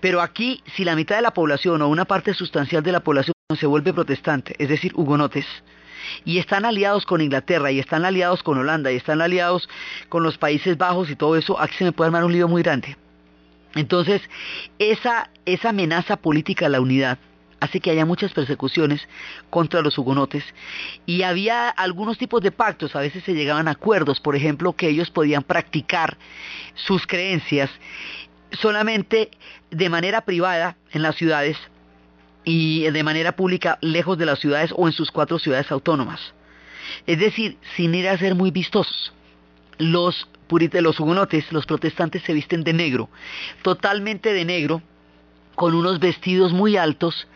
[0.00, 3.33] Pero aquí, si la mitad de la población o una parte sustancial de la población
[3.52, 5.44] se vuelve protestante, es decir, hugonotes,
[6.24, 9.68] y están aliados con Inglaterra, y están aliados con Holanda, y están aliados
[10.08, 12.62] con los Países Bajos y todo eso, aquí se me puede armar un lío muy
[12.62, 12.96] grande.
[13.74, 14.22] Entonces,
[14.78, 15.28] esa,
[15.62, 17.18] amenaza política a la unidad
[17.60, 19.06] hace que haya muchas persecuciones
[19.50, 20.42] contra los hugonotes
[21.04, 24.88] y había algunos tipos de pactos, a veces se llegaban a acuerdos, por ejemplo, que
[24.88, 26.16] ellos podían practicar
[26.74, 27.68] sus creencias
[28.52, 29.30] solamente
[29.70, 31.58] de manera privada en las ciudades
[32.44, 36.20] y de manera pública lejos de las ciudades o en sus cuatro ciudades autónomas.
[37.06, 39.12] Es decir, sin ir a ser muy vistosos.
[39.78, 40.28] Los
[40.80, 43.08] los hugonotes, los protestantes se visten de negro,
[43.62, 44.82] totalmente de negro,
[45.56, 47.26] con unos vestidos muy altos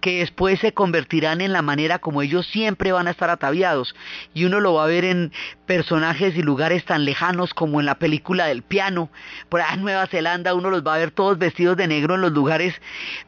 [0.00, 3.94] que después se convertirán en la manera como ellos siempre van a estar ataviados.
[4.34, 5.32] Y uno lo va a ver en
[5.66, 9.10] personajes y lugares tan lejanos como en la película del piano.
[9.48, 12.22] Por allá en Nueva Zelanda uno los va a ver todos vestidos de negro en
[12.22, 12.74] los lugares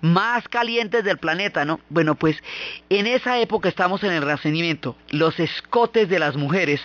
[0.01, 1.81] más calientes del planeta, ¿no?
[1.89, 2.37] Bueno, pues
[2.89, 4.97] en esa época estamos en el Renacimiento.
[5.11, 6.81] Los escotes de las mujeres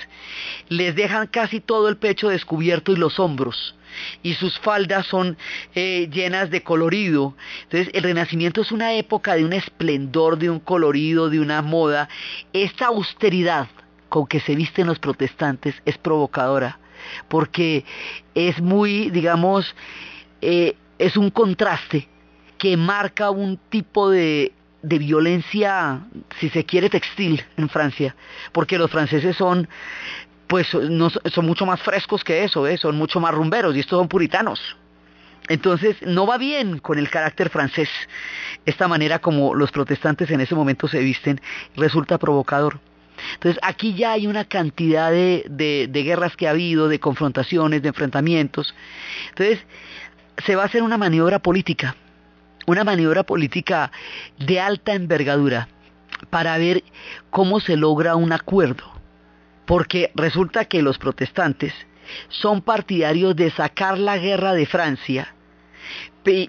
[0.69, 3.75] les dejan casi todo el pecho descubierto y los hombros
[4.23, 5.38] y sus faldas son
[5.73, 7.36] eh, llenas de colorido.
[7.63, 12.09] Entonces el Renacimiento es una época de un esplendor, de un colorido, de una moda.
[12.53, 13.67] Esta austeridad
[14.09, 16.79] con que se visten los protestantes es provocadora,
[17.27, 17.83] porque
[18.33, 19.75] es muy, digamos,
[20.41, 22.07] eh, es un contraste
[22.57, 26.01] que marca un tipo de, violencia,
[26.39, 28.15] si se quiere, textil en Francia,
[28.51, 29.67] porque los franceses son
[30.47, 32.77] pues no, son mucho más frescos que eso, ¿eh?
[32.77, 34.77] son mucho más rumberos y estos son puritanos.
[35.47, 37.89] Entonces no va bien con el carácter francés.
[38.65, 41.39] Esta manera como los protestantes en ese momento se visten
[41.75, 42.79] resulta provocador.
[43.36, 47.89] Entonces aquí ya hay una cantidad de, de guerras que ha habido, de confrontaciones, de
[47.89, 48.75] enfrentamientos.
[49.29, 49.65] Entonces
[50.43, 51.95] se va a hacer una maniobra política,
[52.65, 53.91] una maniobra política
[54.38, 55.69] de alta envergadura
[56.29, 56.84] para ver
[57.29, 58.95] cómo se logra un acuerdo
[59.65, 61.73] porque resulta que los protestantes
[62.29, 65.35] son partidarios de sacar la guerra de Francia,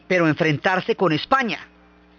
[0.06, 1.60] pero enfrentarse con España.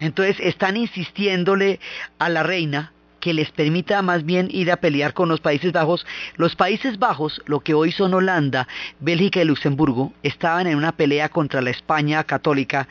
[0.00, 1.80] Entonces están insistiéndole
[2.18, 6.06] a la reina que les permita más bien ir a pelear con los Países Bajos.
[6.36, 8.68] Los Países Bajos, lo que hoy son Holanda,
[9.00, 12.86] Bélgica y Luxemburgo, estaban en una pelea contra la España católica.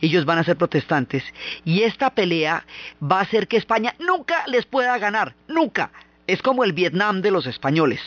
[0.00, 1.24] Ellos van a ser protestantes.
[1.64, 2.64] Y esta pelea
[3.02, 5.34] va a hacer que España nunca les pueda ganar.
[5.48, 5.90] Nunca.
[6.26, 8.00] Es como el Vietnam de los españoles.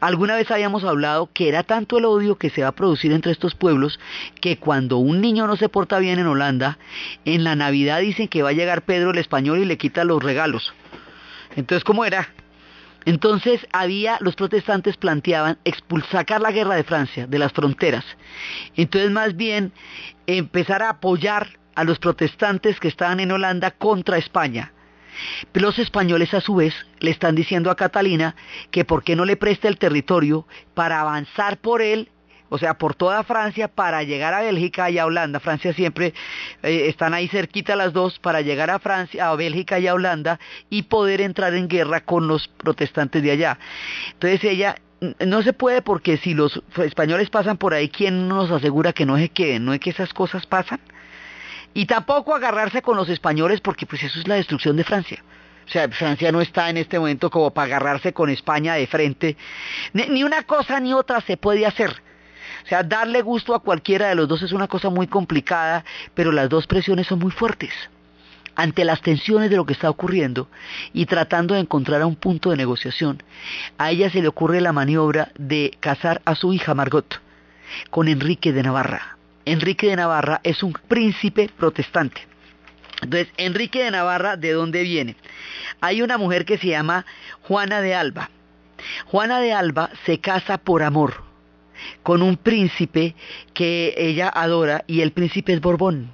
[0.00, 3.32] Alguna vez habíamos hablado que era tanto el odio que se va a producir entre
[3.32, 3.98] estos pueblos
[4.40, 6.78] que cuando un niño no se porta bien en Holanda,
[7.24, 10.22] en la Navidad dicen que va a llegar Pedro el español y le quita los
[10.22, 10.74] regalos.
[11.56, 12.28] Entonces, ¿cómo era?
[13.04, 18.04] Entonces había, los protestantes planteaban expulsar, sacar la guerra de Francia de las fronteras.
[18.76, 19.72] Entonces más bien
[20.26, 24.73] empezar a apoyar a los protestantes que estaban en Holanda contra España.
[25.52, 28.34] Los españoles a su vez le están diciendo a Catalina
[28.70, 32.10] que por qué no le presta el territorio para avanzar por él,
[32.48, 35.40] o sea, por toda Francia para llegar a Bélgica y a Holanda.
[35.40, 36.14] Francia siempre
[36.62, 40.38] eh, están ahí cerquita las dos para llegar a Francia, a Bélgica y a Holanda
[40.70, 43.58] y poder entrar en guerra con los protestantes de allá.
[44.12, 48.92] Entonces ella no se puede porque si los españoles pasan por ahí, ¿quién nos asegura
[48.92, 49.64] que no se queden?
[49.64, 50.80] ¿No es que esas cosas pasan?
[51.74, 55.22] Y tampoco agarrarse con los españoles porque pues eso es la destrucción de Francia.
[55.66, 59.36] O sea, Francia no está en este momento como para agarrarse con España de frente.
[59.92, 61.90] Ni, una cosa ni otra se puede hacer.
[62.64, 65.84] O sea, darle gusto a cualquiera de los dos es una cosa muy complicada,
[66.14, 67.72] pero las dos presiones son muy fuertes.
[68.56, 70.48] ante las tensiones de lo que está ocurriendo
[70.92, 73.20] y tratando de encontrar un punto de negociación,
[73.78, 77.20] a ella se le ocurre la maniobra de casar a su hija Margot
[77.90, 79.14] con Enrique de Navarra.
[79.44, 82.22] Enrique de Navarra es un príncipe protestante.
[83.02, 85.16] Entonces, Enrique de Navarra, ¿de dónde viene?
[85.80, 87.04] Hay una mujer que se llama
[87.42, 88.30] Juana de Alba.
[89.06, 91.22] Juana de Alba se casa por amor
[92.02, 93.14] con un príncipe
[93.52, 96.10] que ella adora y el príncipe es Borbón.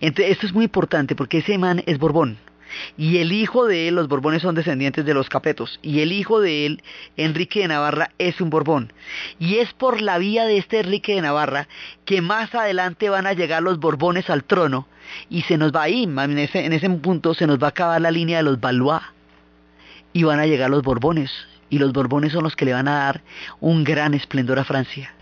[0.00, 2.38] Entonces, esto es muy importante porque ese man es Borbón.
[2.96, 6.40] Y el hijo de él, los Borbones son descendientes de los Capetos, y el hijo
[6.40, 6.82] de él,
[7.16, 8.92] Enrique de Navarra, es un Borbón.
[9.38, 11.68] Y es por la vía de este Enrique de Navarra
[12.04, 14.86] que más adelante van a llegar los Borbones al trono,
[15.28, 18.00] y se nos va ahí, en ese, en ese punto se nos va a acabar
[18.00, 19.02] la línea de los Valois,
[20.12, 21.30] y van a llegar los Borbones,
[21.68, 23.22] y los Borbones son los que le van a dar
[23.60, 25.14] un gran esplendor a Francia.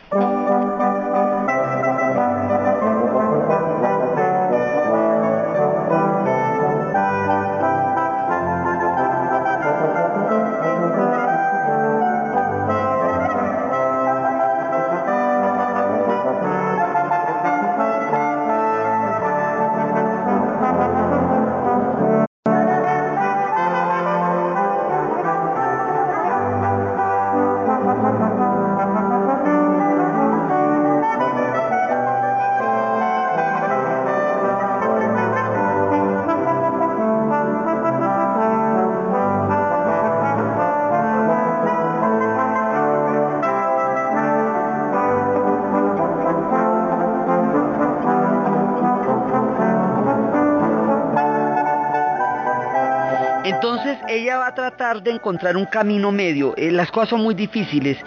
[53.58, 56.54] Entonces ella va a tratar de encontrar un camino medio.
[56.56, 57.98] Eh, las cosas son muy difíciles.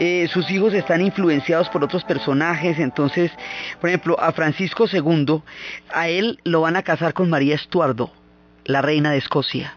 [0.00, 2.78] Eh, sus hijos están influenciados por otros personajes.
[2.78, 3.30] Entonces,
[3.82, 5.42] por ejemplo, a Francisco II,
[5.92, 8.12] a él lo van a casar con María Estuardo,
[8.64, 9.74] la reina de Escocia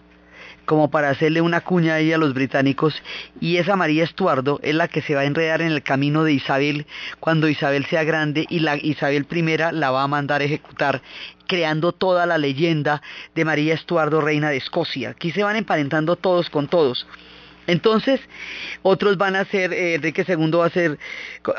[0.67, 3.01] como para hacerle una cuña a ella a los británicos,
[3.39, 6.33] y esa María Estuardo es la que se va a enredar en el camino de
[6.33, 6.85] Isabel
[7.19, 11.01] cuando Isabel sea grande y la Isabel I la va a mandar a ejecutar,
[11.47, 13.01] creando toda la leyenda
[13.33, 15.11] de María Estuardo, reina de Escocia.
[15.11, 17.07] Aquí se van emparentando todos con todos.
[17.65, 18.19] Entonces,
[18.81, 20.99] otros van a ser, eh, Enrique II va a ser,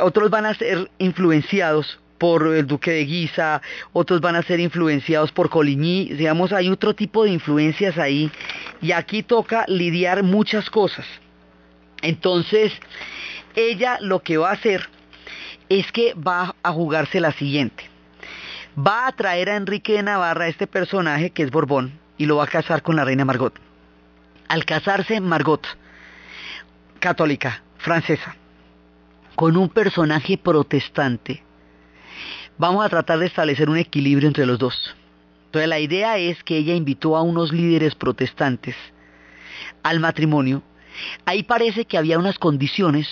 [0.00, 5.32] otros van a ser influenciados por el duque de Guisa, otros van a ser influenciados
[5.32, 8.30] por Coligny, digamos, hay otro tipo de influencias ahí
[8.82, 11.06] y aquí toca lidiar muchas cosas.
[12.02, 12.72] Entonces,
[13.54, 14.88] ella lo que va a hacer
[15.68, 17.84] es que va a jugarse la siguiente.
[18.78, 22.44] Va a traer a Enrique de Navarra, este personaje que es Borbón, y lo va
[22.44, 23.54] a casar con la reina Margot.
[24.48, 25.66] Al casarse Margot,
[27.00, 28.36] católica, francesa,
[29.34, 31.42] con un personaje protestante,
[32.58, 34.94] vamos a tratar de establecer un equilibrio entre los dos.
[35.46, 38.76] Entonces la idea es que ella invitó a unos líderes protestantes
[39.82, 40.62] al matrimonio.
[41.24, 43.08] Ahí parece que había unas condiciones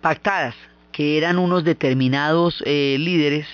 [0.00, 0.54] pactadas,
[0.92, 3.46] que eran unos determinados eh, líderes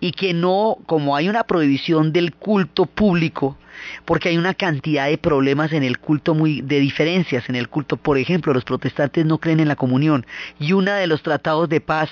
[0.00, 3.56] y que no, como hay una prohibición del culto público,
[4.04, 7.96] porque hay una cantidad de problemas en el culto muy de diferencias en el culto.
[7.96, 10.26] Por ejemplo, los protestantes no creen en la comunión
[10.58, 12.10] y uno de los tratados de paz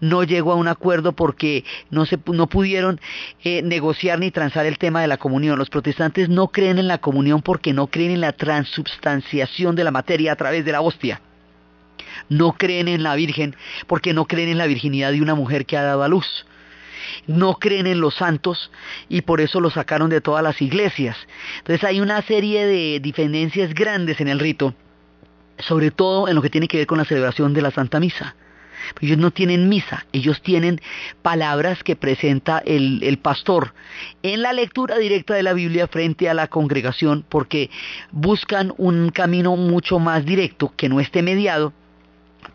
[0.00, 3.00] no llegó a un acuerdo porque no se no pudieron
[3.44, 5.58] eh, negociar ni transar el tema de la comunión.
[5.58, 9.90] Los protestantes no creen en la comunión porque no creen en la transubstanciación de la
[9.90, 11.20] materia a través de la hostia.
[12.28, 15.76] No creen en la Virgen porque no creen en la virginidad de una mujer que
[15.76, 16.46] ha dado a luz
[17.26, 18.70] no creen en los santos
[19.08, 21.16] y por eso los sacaron de todas las iglesias.
[21.58, 24.74] Entonces hay una serie de diferencias grandes en el rito,
[25.58, 28.34] sobre todo en lo que tiene que ver con la celebración de la Santa Misa.
[29.00, 30.80] Ellos no tienen misa, ellos tienen
[31.20, 33.74] palabras que presenta el, el, pastor
[34.22, 37.70] en la lectura directa de la Biblia frente a la congregación porque
[38.12, 41.72] buscan un camino mucho más directo que no esté mediado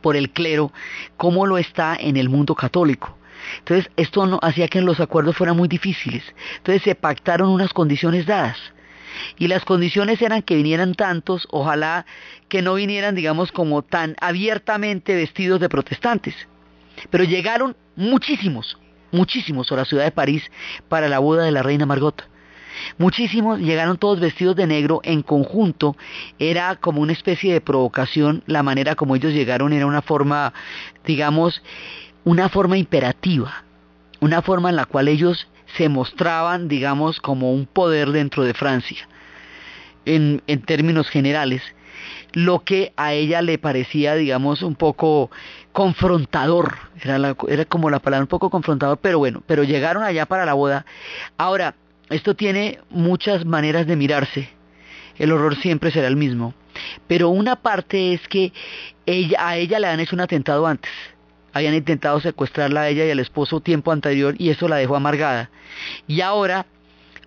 [0.02, 0.72] por el clero
[1.18, 3.18] como lo está en el mundo católico.
[3.60, 6.24] Entonces, esto no, hacía que los acuerdos fueran muy difíciles.
[6.58, 8.58] Entonces, se pactaron unas condiciones dadas.
[9.38, 12.06] Y las condiciones eran que vinieran tantos, ojalá
[12.50, 16.36] que no vinieran, digamos, como tan abiertamente vestidos de protestantes.
[17.10, 18.78] Pero llegaron muchísimos,
[19.12, 20.44] muchísimos a la ciudad de París
[20.90, 22.28] para la boda de la reina Margot.
[22.98, 25.96] Muchísimos llegaron todos vestidos de negro en conjunto,
[26.40, 30.54] era como una especie de provocación, la manera como ellos llegaron era una forma,
[31.06, 31.62] digamos,
[32.24, 33.64] una forma imperativa,
[34.20, 35.48] una forma en la cual ellos
[35.78, 39.08] se mostraban, digamos, como un poder dentro de Francia,
[40.06, 41.62] en, términos generales,
[42.34, 45.32] lo que a ella le parecía, digamos, un poco
[45.72, 50.54] confrontador, era como la palabra un poco confrontador, pero bueno, pero llegaron allá para la
[50.54, 50.86] boda.
[51.38, 51.76] Ahora,
[52.10, 54.50] esto tiene muchas maneras de mirarse.
[55.18, 56.54] El horror siempre será el mismo.
[57.08, 58.52] Pero una parte es que
[59.06, 60.92] ella, a ella le han hecho un atentado antes.
[61.54, 65.52] Habían intentado secuestrarla a ella y al esposo tiempo anterior y eso la dejó amargada.
[66.08, 66.66] Y ahora,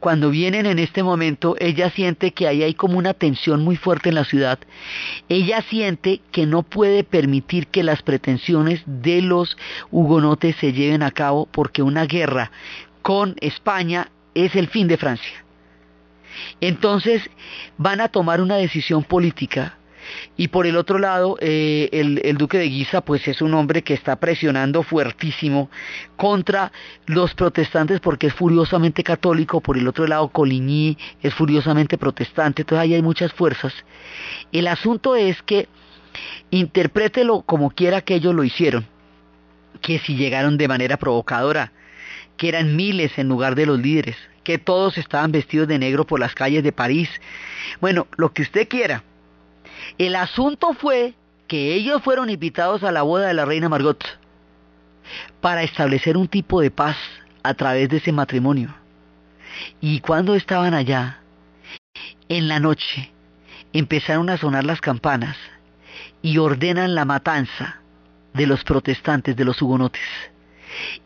[0.01, 4.09] cuando vienen en este momento, ella siente que ahí hay como una tensión muy fuerte
[4.09, 4.59] en la ciudad.
[5.29, 9.57] Ella siente que no puede permitir que las pretensiones de los
[9.91, 12.51] hugonotes se lleven a cabo porque una guerra
[13.03, 15.45] con España es el fin de Francia.
[16.61, 17.23] Entonces
[17.79, 19.79] van a tomar una decisión política
[20.37, 23.95] y por el otro lado, eh, el, duque de Guisa, pues es un hombre que
[23.95, 25.71] está presionando fuertísimo
[26.17, 26.73] contra
[27.07, 29.61] los protestantes porque es furiosamente católico.
[29.61, 32.63] Por el otro lado, Coligny es furiosamente protestante.
[32.63, 33.73] Entonces ahí hay muchas fuerzas.
[34.53, 35.69] El asunto es que
[36.51, 38.87] interprételo como quiera que ellos lo hicieron.
[39.81, 41.73] Que si llegaron de manera provocadora,
[42.37, 46.21] que eran miles en lugar de los líderes, que todos estaban vestidos de negro por
[46.21, 47.09] las calles de París.
[47.81, 49.03] Bueno, lo que usted quiera.
[49.99, 51.15] El asunto fue
[51.49, 54.05] que ellos fueron invitados a la boda de la reina Margot
[55.41, 56.97] para establecer un tipo de paz
[57.43, 58.75] a través de ese matrimonio.
[59.81, 61.21] Y cuando estaban allá,
[62.29, 63.13] en la noche,
[63.73, 65.37] empezaron a sonar las campanas
[66.23, 67.81] y ordenan la matanza
[68.35, 70.03] de los protestantes, de los hugonotes.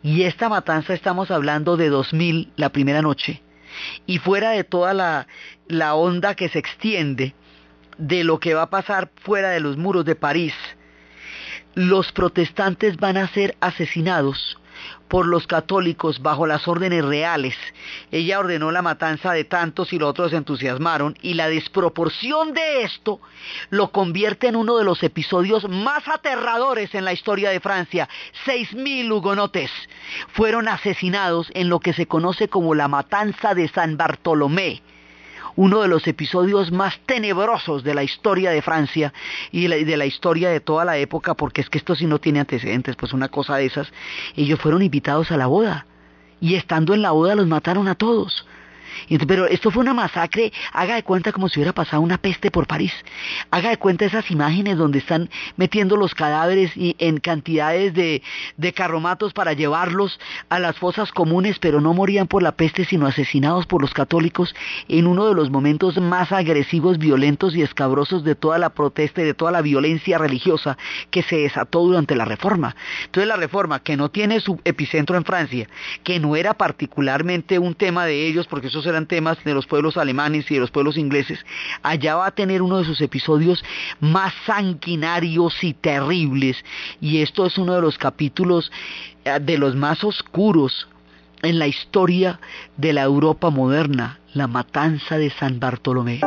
[0.03, 3.41] Y esta matanza estamos hablando de 2000 la primera noche.
[4.05, 5.27] Y fuera de toda la,
[5.67, 7.33] la onda que se extiende
[7.97, 10.53] de lo que va a pasar fuera de los muros de París,
[11.75, 14.57] los protestantes van a ser asesinados
[15.07, 17.55] por los católicos bajo las órdenes reales.
[18.11, 22.83] Ella ordenó la matanza de tantos y los otros se entusiasmaron y la desproporción de
[22.83, 23.19] esto
[23.69, 28.07] lo convierte en uno de los episodios más aterradores en la historia de Francia.
[28.45, 29.69] Seis mil hugonotes
[30.33, 34.81] fueron asesinados en lo que se conoce como la matanza de San Bartolomé
[35.55, 39.13] uno de los episodios más tenebrosos de la historia de Francia
[39.51, 42.39] y de la, historia de toda la época, porque es que esto sí no tiene
[42.39, 43.91] antecedentes, pues una cosa de esas.
[44.35, 45.85] Ellos fueron invitados a la boda
[46.39, 48.45] y estando en la boda los mataron a todos
[49.27, 52.67] pero esto fue una masacre, haga de cuenta como si hubiera pasado una peste por
[52.67, 52.93] París.
[53.49, 58.21] Haga de cuenta esas imágenes donde están metiendo los cadáveres y en cantidades de,
[58.73, 63.65] carromatos para llevarlos a las fosas comunes, pero no morían por la peste, sino asesinados
[63.65, 64.55] por los católicos
[64.87, 69.25] en uno de los momentos más agresivos, violentos y escabrosos de toda la protesta y
[69.25, 70.77] de toda la violencia religiosa
[71.09, 72.75] que se desató durante la Reforma.
[73.05, 75.67] Entonces la Reforma, que no tiene su epicentro en Francia,
[76.03, 79.97] que no era particularmente un tema de ellos, porque eso eran temas de los pueblos
[79.97, 81.43] alemanes y de los pueblos ingleses,
[81.81, 83.63] allá va a tener uno de sus episodios
[83.99, 86.63] más sanguinarios y terribles.
[86.99, 88.71] Y esto es uno de los capítulos
[89.25, 90.87] eh, de los más oscuros
[91.41, 92.39] en la historia
[92.77, 96.21] de la Europa moderna, la matanza de San Bartolomé.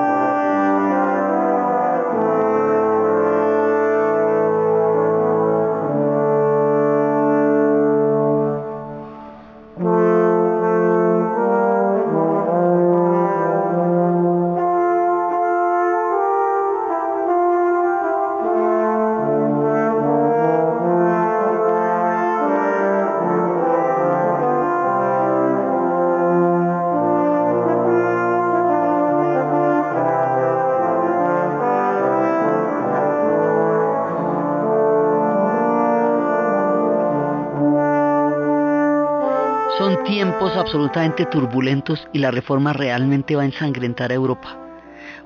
[40.56, 44.63] Absolutamente turbulentos y la reforma realmente va a ensangrentar a Europa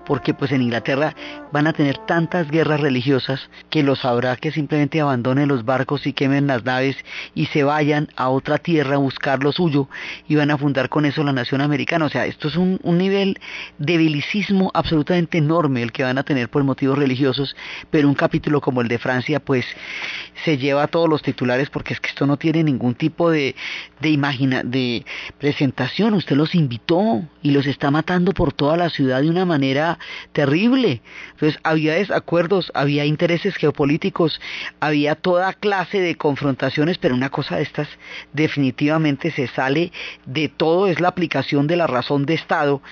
[0.08, 1.14] porque pues en Inglaterra
[1.52, 6.14] van a tener tantas guerras religiosas que los habrá que simplemente abandonen los barcos y
[6.14, 6.96] quemen las naves
[7.34, 9.86] y se vayan a otra tierra a buscar lo suyo
[10.26, 12.06] y van a fundar con eso la nación americana.
[12.06, 13.38] O sea, esto es un, un nivel
[13.76, 17.54] de belicismo absolutamente enorme el que van a tener por motivos religiosos,
[17.90, 19.66] pero un capítulo como el de Francia pues
[20.42, 23.54] se lleva a todos los titulares porque es que esto no tiene ningún tipo de,
[24.00, 25.04] de, imagina, de
[25.38, 26.14] presentación.
[26.14, 29.97] Usted los invitó y los está matando por toda la ciudad de una manera
[30.32, 31.02] terrible.
[31.32, 34.40] Entonces había desacuerdos, había intereses geopolíticos,
[34.80, 37.88] había toda clase de confrontaciones, pero una cosa de estas
[38.32, 39.92] definitivamente se sale
[40.26, 42.82] de todo, es la aplicación de la razón de Estado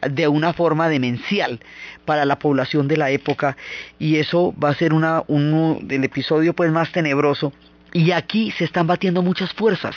[0.00, 1.60] de una forma demencial
[2.04, 3.56] para la población de la época
[3.98, 7.52] y eso va a ser uno del episodio pues más tenebroso
[7.92, 9.96] y aquí se están batiendo muchas fuerzas.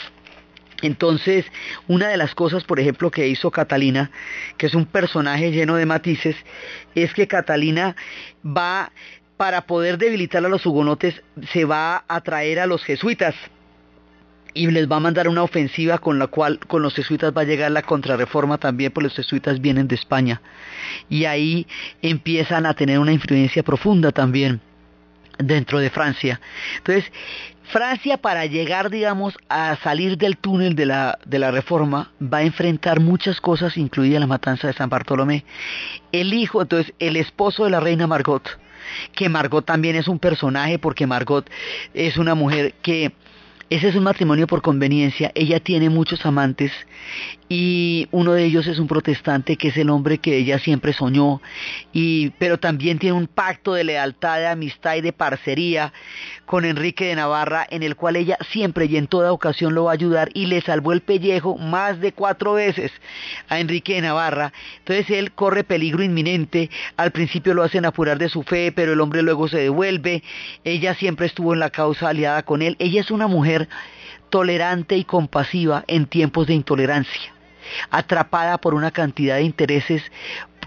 [0.82, 1.44] Entonces,
[1.88, 4.10] una de las cosas, por ejemplo, que hizo Catalina,
[4.56, 6.36] que es un personaje lleno de matices,
[6.94, 7.96] es que Catalina
[8.44, 8.92] va,
[9.36, 11.22] para poder debilitar a los hugonotes,
[11.52, 13.34] se va a traer a los jesuitas.
[14.52, 17.44] y les va a mandar una ofensiva con la cual con los jesuitas va a
[17.44, 20.42] llegar la contrarreforma también, porque los jesuitas vienen de España.
[21.08, 21.68] Y ahí
[22.02, 24.60] empiezan a tener una influencia profunda también
[25.38, 26.40] dentro de Francia.
[26.78, 27.12] Entonces,
[27.72, 32.42] Francia para llegar, digamos, a salir del túnel de la, de la reforma va a
[32.42, 35.44] enfrentar muchas cosas, incluida la matanza de San Bartolomé.
[36.10, 38.42] El hijo, entonces, el esposo de la reina Margot,
[39.14, 41.48] que Margot también es un personaje porque Margot
[41.94, 43.12] es una mujer que
[43.70, 45.30] ese es un matrimonio por conveniencia.
[45.36, 46.72] Ella tiene muchos amantes
[47.52, 51.42] y uno de ellos es un protestante que es el hombre que ella siempre soñó
[51.92, 55.92] y pero también tiene un pacto de lealtad, de amistad y de parcería
[56.46, 59.90] con Enrique de Navarra en el cual ella siempre y en toda ocasión lo va
[59.90, 62.92] a ayudar y le salvó el pellejo más de cuatro veces
[63.48, 64.52] a Enrique de Navarra.
[64.78, 66.70] Entonces él corre peligro inminente.
[66.96, 70.22] Al principio lo hacen apurar de su fe, pero el hombre luego se devuelve.
[70.62, 72.76] Ella siempre estuvo en la causa aliada con él.
[72.78, 73.68] Ella es una mujer
[74.30, 77.32] tolerante y compasiva en tiempos de intolerancia,
[77.90, 80.02] atrapada por una cantidad de intereses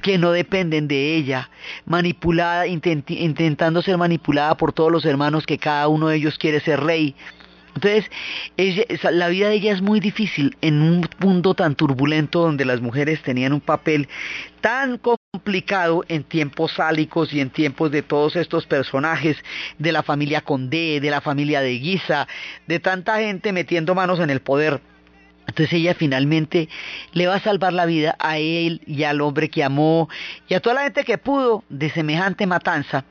[0.01, 1.49] que no dependen de ella,
[1.86, 6.82] manipulada, intentando ser manipulada por todos los hermanos que cada uno de ellos quiere ser
[6.82, 7.16] rey.
[7.76, 8.10] Entonces,
[9.12, 13.22] la vida de ella es muy difícil en un mundo tan turbulento donde las mujeres
[13.24, 14.08] tenían un papel
[14.62, 19.38] tan complicado en tiempos sálicos y en tiempos de todos estos personajes
[19.80, 22.28] de la familia Condé, de la familia de Guisa,
[22.68, 24.80] de tanta gente metiendo manos en el poder.
[25.48, 26.70] Entonces ella finalmente
[27.14, 30.10] le va a salvar la vida a él y al hombre que amó
[30.48, 33.06] y a toda la gente que pudo de semejante matanza.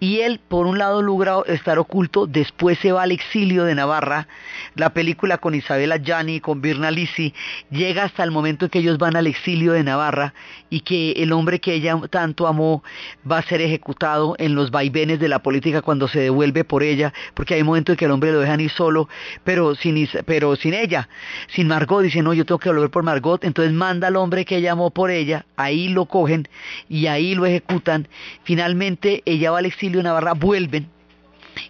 [0.00, 4.28] Y él, por un lado, logra estar oculto, después se va al exilio de Navarra.
[4.74, 7.34] La película con Isabela Gianni, con Birna Lisi,
[7.70, 10.34] llega hasta el momento en que ellos van al exilio de Navarra
[10.70, 12.82] y que el hombre que ella tanto amó
[13.30, 17.12] va a ser ejecutado en los vaivenes de la política cuando se devuelve por ella,
[17.34, 19.08] porque hay momentos en que el hombre lo dejan ir solo,
[19.44, 21.08] pero sin, pero sin ella,
[21.48, 24.56] sin Margot, dice, no, yo tengo que volver por Margot, entonces manda al hombre que
[24.56, 26.48] ella amó por ella, ahí lo cogen
[26.88, 28.08] y ahí lo ejecutan.
[28.44, 30.88] Finalmente ella va al exilio de Navarra, vuelven.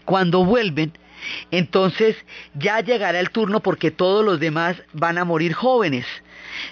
[0.05, 0.93] Cuando vuelven,
[1.51, 2.17] entonces
[2.55, 6.07] ya llegará el turno porque todos los demás van a morir jóvenes.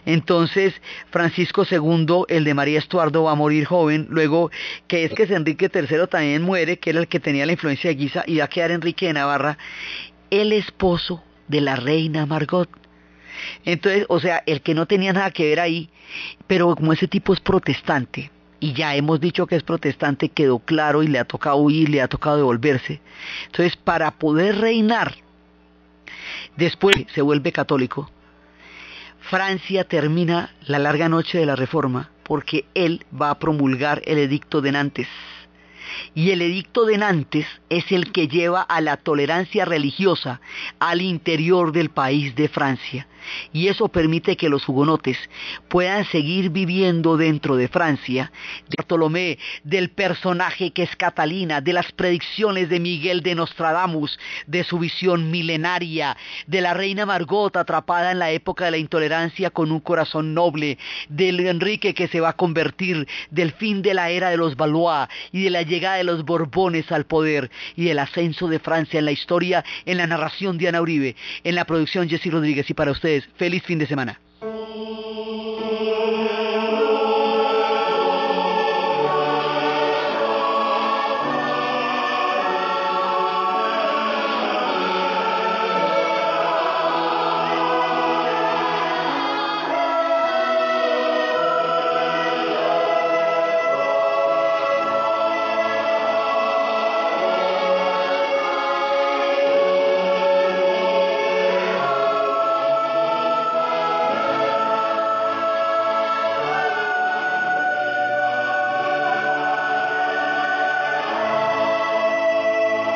[0.06, 0.74] Entonces
[1.10, 4.06] Francisco II, el de María Estuardo, va a morir joven.
[4.10, 4.50] Luego,
[4.88, 7.96] que es que Enrique III también muere, que era el que tenía la influencia de
[7.96, 9.58] Guisa, y va a quedar Enrique de Navarra,
[10.30, 12.68] el esposo de la reina Margot.
[13.64, 15.90] Entonces, o sea, el que no tenía nada que ver ahí,
[16.46, 18.30] pero como ese tipo es protestante,
[18.64, 22.00] y ya hemos dicho que es protestante, quedó claro y le ha tocado huir, le
[22.00, 22.98] ha tocado devolverse.
[23.44, 25.16] Entonces, para poder reinar,
[26.56, 28.10] después se vuelve católico,
[29.20, 34.62] Francia termina la larga noche de la Reforma porque él va a promulgar el edicto
[34.62, 35.08] de Nantes.
[36.14, 40.40] Y el edicto de Nantes es el que lleva a la tolerancia religiosa
[40.78, 43.06] al interior del país de Francia
[43.52, 45.18] y eso permite que los hugonotes
[45.68, 48.32] puedan seguir viviendo dentro de Francia,
[48.68, 54.64] de Bartolomé, del personaje que es Catalina, de las predicciones de Miguel de Nostradamus, de
[54.64, 56.16] su visión milenaria,
[56.46, 60.78] de la reina Margot atrapada en la época de la intolerancia con un corazón noble,
[61.08, 65.08] del Enrique que se va a convertir, del fin de la era de los Valois
[65.32, 69.04] y de la llegada de los Borbones al poder y el ascenso de Francia en
[69.04, 73.28] la historia, en la narración Diana Uribe, en la producción Jesse Rodríguez y para ustedes,
[73.36, 74.20] feliz fin de semana.